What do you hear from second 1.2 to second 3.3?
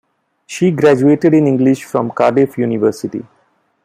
in English from Cardiff University.